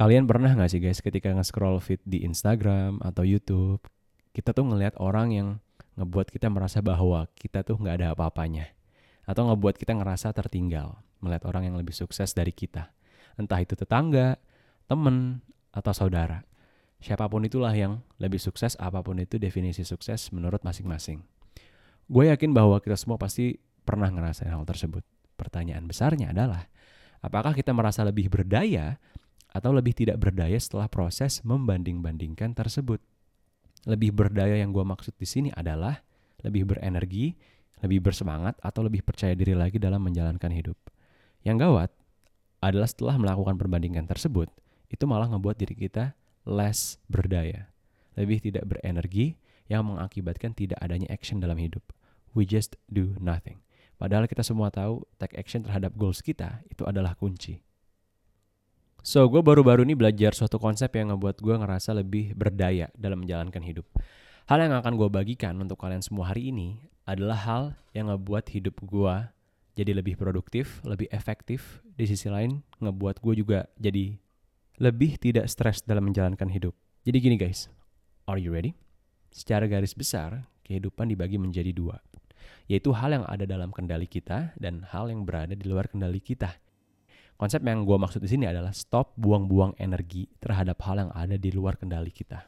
[0.00, 3.84] Kalian pernah gak sih guys ketika nge-scroll feed di Instagram atau YouTube,
[4.32, 5.48] kita tuh ngelihat orang yang
[6.00, 8.72] ngebuat kita merasa bahwa kita tuh nggak ada apa-apanya.
[9.28, 12.88] Atau ngebuat kita ngerasa tertinggal melihat orang yang lebih sukses dari kita.
[13.36, 14.40] Entah itu tetangga,
[14.88, 16.48] temen, atau saudara.
[17.04, 21.20] Siapa pun itulah yang lebih sukses, apa pun itu definisi sukses menurut masing-masing.
[22.08, 25.04] Gue yakin bahwa kita semua pasti pernah ngerasain hal tersebut.
[25.36, 26.72] Pertanyaan besarnya adalah,
[27.20, 28.96] apakah kita merasa lebih berdaya
[29.50, 33.02] atau lebih tidak berdaya setelah proses membanding-bandingkan tersebut.
[33.86, 36.00] Lebih berdaya yang gue maksud di sini adalah
[36.46, 37.34] lebih berenergi,
[37.80, 40.76] lebih bersemangat, atau lebih percaya diri lagi dalam menjalankan hidup.
[41.42, 41.90] Yang gawat
[42.60, 44.52] adalah setelah melakukan perbandingan tersebut,
[44.92, 46.12] itu malah ngebuat diri kita
[46.44, 47.72] less berdaya,
[48.16, 49.40] lebih tidak berenergi,
[49.70, 51.86] yang mengakibatkan tidak adanya action dalam hidup.
[52.34, 53.62] We just do nothing.
[53.96, 57.62] Padahal kita semua tahu take action terhadap goals kita itu adalah kunci.
[59.00, 63.64] So, gue baru-baru ini belajar suatu konsep yang ngebuat gue ngerasa lebih berdaya dalam menjalankan
[63.64, 63.88] hidup.
[64.44, 66.76] Hal yang akan gue bagikan untuk kalian semua hari ini
[67.08, 67.62] adalah hal
[67.96, 69.14] yang ngebuat hidup gue
[69.72, 71.80] jadi lebih produktif, lebih efektif.
[71.96, 74.20] Di sisi lain, ngebuat gue juga jadi
[74.76, 76.76] lebih tidak stres dalam menjalankan hidup.
[77.00, 77.72] Jadi gini guys,
[78.28, 78.76] are you ready?
[79.32, 81.96] Secara garis besar, kehidupan dibagi menjadi dua.
[82.68, 86.52] Yaitu hal yang ada dalam kendali kita dan hal yang berada di luar kendali kita.
[87.40, 91.48] Konsep yang gue maksud di sini adalah stop buang-buang energi terhadap hal yang ada di
[91.48, 92.44] luar kendali kita.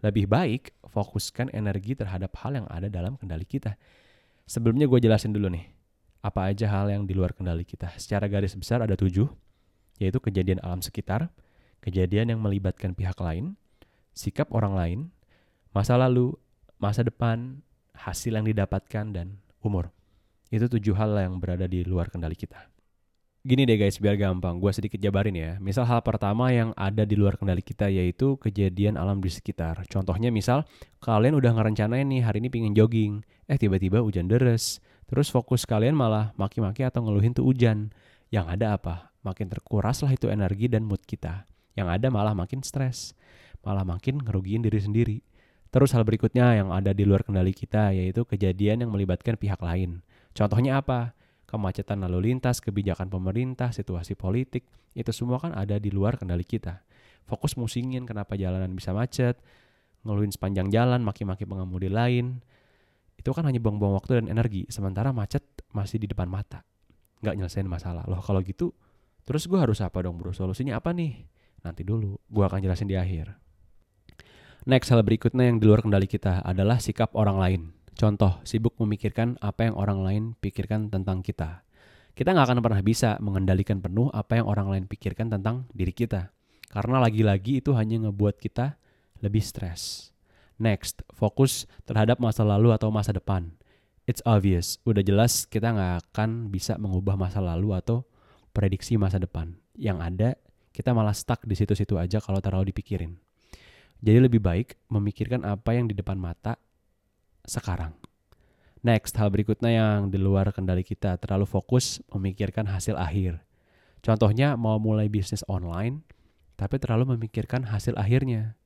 [0.00, 3.76] Lebih baik fokuskan energi terhadap hal yang ada dalam kendali kita.
[4.48, 5.68] Sebelumnya gue jelasin dulu nih,
[6.24, 7.92] apa aja hal yang di luar kendali kita.
[8.00, 9.28] Secara garis besar ada tujuh,
[10.00, 11.28] yaitu kejadian alam sekitar,
[11.84, 13.60] kejadian yang melibatkan pihak lain,
[14.16, 14.98] sikap orang lain,
[15.76, 16.32] masa lalu,
[16.80, 17.60] masa depan,
[17.92, 19.92] hasil yang didapatkan, dan umur.
[20.48, 22.79] Itu tujuh hal yang berada di luar kendali kita.
[23.40, 25.56] Gini deh guys, biar gampang, gue sedikit jabarin ya.
[25.64, 29.80] Misal hal pertama yang ada di luar kendali kita yaitu kejadian alam di sekitar.
[29.88, 30.68] Contohnya misal,
[31.00, 34.84] kalian udah ngerencanain nih hari ini pingin jogging, eh tiba-tiba hujan deres.
[35.08, 37.96] Terus fokus kalian malah maki-maki atau ngeluhin tuh hujan.
[38.28, 39.08] Yang ada apa?
[39.24, 41.48] Makin terkuras lah itu energi dan mood kita.
[41.80, 43.16] Yang ada malah makin stres.
[43.64, 45.18] Malah makin ngerugiin diri sendiri.
[45.72, 50.04] Terus hal berikutnya yang ada di luar kendali kita yaitu kejadian yang melibatkan pihak lain.
[50.36, 51.16] Contohnya apa?
[51.50, 54.62] Kemacetan lalu lintas, kebijakan pemerintah, situasi politik,
[54.94, 56.86] itu semua kan ada di luar kendali kita.
[57.26, 59.42] Fokus musingin kenapa jalanan bisa macet,
[60.06, 62.38] ngeluhin sepanjang jalan, maki-maki pengemudi lain,
[63.18, 65.44] itu kan hanya buang-buang waktu dan energi, sementara macet
[65.74, 66.64] masih di depan mata.
[67.20, 68.06] Nggak nyelesain masalah.
[68.08, 68.72] Loh kalau gitu,
[69.28, 70.32] terus gue harus apa dong bro?
[70.32, 71.28] Solusinya apa nih?
[71.60, 73.36] Nanti dulu, gue akan jelasin di akhir.
[74.64, 77.62] Next, hal berikutnya yang di luar kendali kita adalah sikap orang lain.
[78.00, 81.68] Contoh, sibuk memikirkan apa yang orang lain pikirkan tentang kita.
[82.16, 86.32] Kita nggak akan pernah bisa mengendalikan penuh apa yang orang lain pikirkan tentang diri kita.
[86.72, 88.80] Karena lagi-lagi itu hanya ngebuat kita
[89.20, 90.16] lebih stres.
[90.56, 93.52] Next, fokus terhadap masa lalu atau masa depan.
[94.08, 98.08] It's obvious, udah jelas kita nggak akan bisa mengubah masa lalu atau
[98.56, 99.52] prediksi masa depan.
[99.76, 100.30] Yang ada,
[100.72, 103.20] kita malah stuck di situ-situ aja kalau terlalu dipikirin.
[104.00, 106.56] Jadi lebih baik memikirkan apa yang di depan mata
[107.44, 107.96] sekarang.
[108.80, 113.44] Next, hal berikutnya yang di luar kendali kita terlalu fokus memikirkan hasil akhir.
[114.00, 116.00] Contohnya mau mulai bisnis online,
[116.56, 118.56] tapi terlalu memikirkan hasil akhirnya.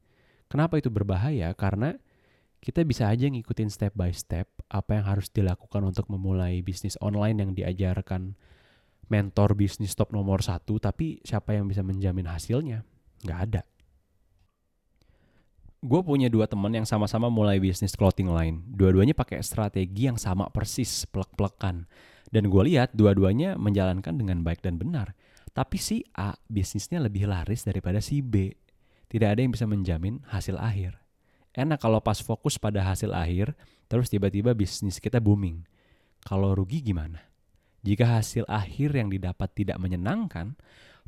[0.47, 1.51] Kenapa itu berbahaya?
[1.59, 1.99] Karena
[2.63, 7.43] kita bisa aja ngikutin step by step apa yang harus dilakukan untuk memulai bisnis online
[7.43, 8.39] yang diajarkan
[9.11, 12.87] mentor bisnis top nomor satu, tapi siapa yang bisa menjamin hasilnya?
[13.27, 13.63] Nggak ada
[15.85, 18.65] gue punya dua teman yang sama-sama mulai bisnis clothing line.
[18.73, 21.85] Dua-duanya pakai strategi yang sama persis, plek-plekan.
[22.33, 25.13] Dan gue lihat dua-duanya menjalankan dengan baik dan benar.
[25.53, 28.57] Tapi si A bisnisnya lebih laris daripada si B.
[29.13, 30.97] Tidak ada yang bisa menjamin hasil akhir.
[31.55, 33.53] Enak kalau pas fokus pada hasil akhir,
[33.87, 35.69] terus tiba-tiba bisnis kita booming.
[36.25, 37.23] Kalau rugi gimana?
[37.85, 40.57] Jika hasil akhir yang didapat tidak menyenangkan,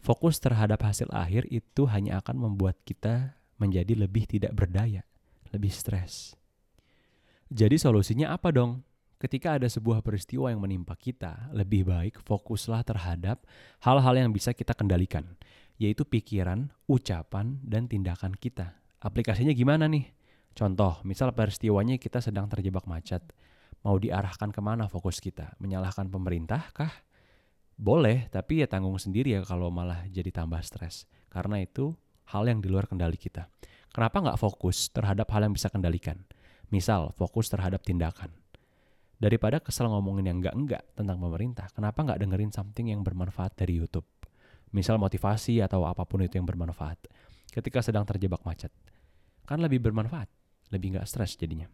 [0.04, 5.04] fokus terhadap hasil akhir itu hanya akan membuat kita menjadi lebih tidak berdaya,
[5.52, 6.36] lebih stres.
[7.46, 8.82] Jadi solusinya apa dong?
[9.16, 13.48] Ketika ada sebuah peristiwa yang menimpa kita, lebih baik fokuslah terhadap
[13.80, 15.24] hal-hal yang bisa kita kendalikan,
[15.80, 18.76] yaitu pikiran, ucapan, dan tindakan kita.
[19.00, 20.12] Aplikasinya gimana nih?
[20.52, 23.24] Contoh, misal peristiwanya kita sedang terjebak macet.
[23.84, 25.56] Mau diarahkan ke mana fokus kita?
[25.60, 26.92] Menyalahkan pemerintah kah?
[27.76, 31.04] Boleh, tapi ya tanggung sendiri ya kalau malah jadi tambah stres.
[31.28, 31.92] Karena itu
[32.30, 33.46] hal yang di luar kendali kita.
[33.90, 36.20] Kenapa nggak fokus terhadap hal yang bisa kendalikan?
[36.68, 38.34] Misal, fokus terhadap tindakan.
[39.16, 44.04] Daripada kesel ngomongin yang enggak-enggak tentang pemerintah, kenapa nggak dengerin something yang bermanfaat dari YouTube?
[44.76, 47.08] Misal motivasi atau apa pun itu yang bermanfaat.
[47.48, 48.68] Ketika sedang terjebak macet.
[49.48, 50.28] Kan lebih bermanfaat.
[50.74, 51.70] Lebih nggak stres jadinya.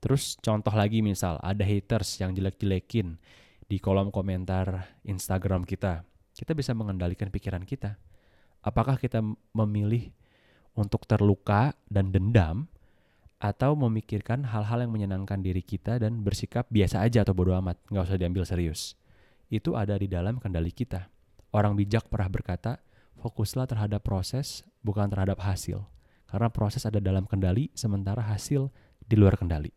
[0.00, 3.18] Terus contoh lagi misal ada haters yang jelek-jelekin
[3.66, 6.06] di kolom komentar Instagram kita.
[6.32, 7.98] Kita bisa mengendalikan pikiran kita.
[8.66, 9.22] Apakah kita
[9.54, 10.10] memilih
[10.74, 12.66] untuk terluka dan dendam
[13.38, 18.10] atau memikirkan hal-hal yang menyenangkan diri kita dan bersikap biasa aja atau bodoh amat, nggak
[18.10, 18.98] usah diambil serius.
[19.46, 21.06] Itu ada di dalam kendali kita.
[21.54, 22.82] Orang bijak pernah berkata,
[23.22, 25.86] fokuslah terhadap proses, bukan terhadap hasil.
[26.26, 28.66] Karena proses ada dalam kendali, sementara hasil
[29.06, 29.70] di luar kendali.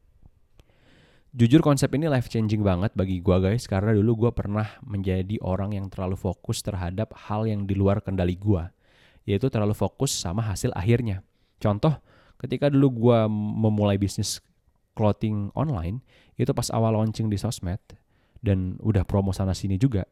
[1.30, 5.78] Jujur konsep ini life changing banget bagi gue guys, karena dulu gue pernah menjadi orang
[5.78, 8.66] yang terlalu fokus terhadap hal yang di luar kendali gue.
[9.28, 11.24] Yaitu terlalu fokus sama hasil akhirnya.
[11.60, 12.00] Contoh,
[12.40, 14.40] ketika dulu gue memulai bisnis
[15.00, 16.04] clothing online
[16.36, 17.80] itu pas awal launching di sosmed
[18.40, 20.08] dan udah promo sana sini juga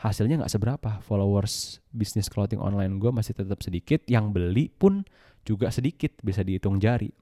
[0.00, 0.90] hasilnya nggak seberapa.
[1.04, 5.04] Followers bisnis clothing online gue masih tetap sedikit yang beli pun
[5.44, 7.12] juga sedikit bisa dihitung jari.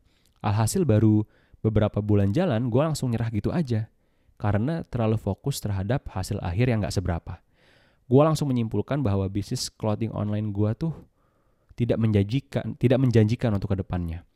[0.43, 1.27] Alhasil baru
[1.59, 3.91] beberapa bulan jalan gue langsung nyerah gitu aja
[4.39, 7.43] karena terlalu fokus terhadap hasil akhir yang nggak seberapa.
[8.07, 10.95] Gue langsung menyimpulkan bahwa bisnis clothing online gue tuh
[11.79, 14.27] tidak menjanjikan tidak menjanjikan untuk ke depannya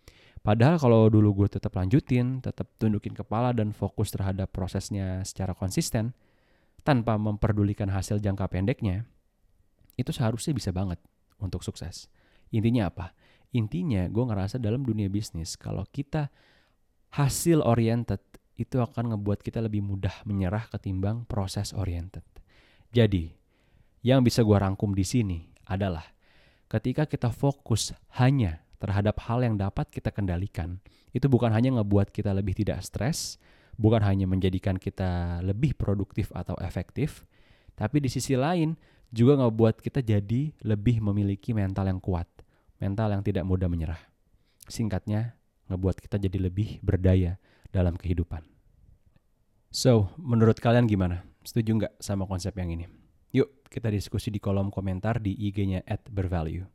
[0.42, 6.18] Padahal kalau dulu gue tetap lanjutin, tetap tundukin kepala dan fokus terhadap prosesnya secara konsisten,
[6.82, 9.06] tanpa memperdulikan hasil jangka pendeknya,
[9.94, 10.98] itu seharusnya bisa banget
[11.38, 12.10] untuk sukses.
[12.50, 13.14] Intinya apa?
[13.54, 16.34] Intinya gue ngerasa dalam dunia bisnis, kalau kita
[17.14, 18.18] hasil oriented,
[18.58, 22.26] itu akan ngebuat kita lebih mudah menyerah ketimbang proses oriented.
[22.90, 23.30] Jadi,
[24.02, 25.38] yang bisa gue rangkum di sini
[25.70, 26.02] adalah
[26.72, 30.80] ketika kita fokus hanya terhadap hal yang dapat kita kendalikan,
[31.12, 33.36] itu bukan hanya ngebuat kita lebih tidak stres,
[33.76, 37.28] bukan hanya menjadikan kita lebih produktif atau efektif,
[37.76, 38.72] tapi di sisi lain
[39.12, 42.26] juga ngebuat kita jadi lebih memiliki mental yang kuat,
[42.80, 44.00] mental yang tidak mudah menyerah.
[44.64, 45.36] Singkatnya,
[45.68, 47.36] ngebuat kita jadi lebih berdaya
[47.68, 48.40] dalam kehidupan.
[49.68, 51.24] So, menurut kalian gimana?
[51.44, 53.01] Setuju nggak sama konsep yang ini?
[53.32, 56.68] Yuk, kita diskusi di kolom komentar di IG-nya at bervalue.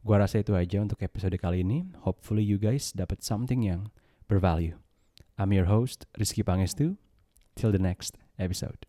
[0.00, 1.84] Gua rasa itu aja untuk episode kali ini.
[2.08, 3.92] Hopefully you guys dapat something yang
[4.24, 4.80] bervalue.
[5.36, 6.96] I'm your host, Rizky Pangestu.
[7.56, 8.88] Till the next episode.